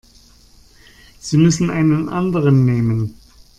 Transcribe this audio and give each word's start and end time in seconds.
Sie 1.19 1.37
müssen 1.37 1.69
einen 1.69 2.09
anderen 2.09 2.65
nehmen. 2.65 3.19